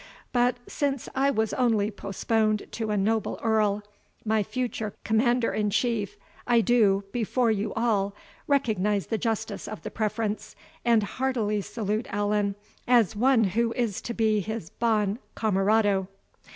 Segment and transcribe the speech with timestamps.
[0.33, 3.83] But since I was only postponed to a noble earl,
[4.25, 8.15] my future commander in chief, I do, before you all,
[8.47, 12.55] recognise the justice of the preference, and heartily salute Allan
[12.87, 16.07] as one who is to be his BON CAMARADO."